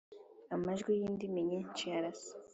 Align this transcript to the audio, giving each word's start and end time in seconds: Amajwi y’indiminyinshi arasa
Amajwi 0.55 0.91
y’indiminyinshi 0.99 1.85
arasa 1.97 2.31